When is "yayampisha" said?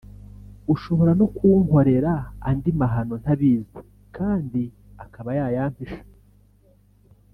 5.39-6.03